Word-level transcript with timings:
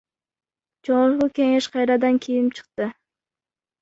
Жогорку 0.87 1.29
Кеңеш 1.39 1.67
кайрадан 1.75 2.19
кийинип 2.27 2.59
чыкты 2.61 2.93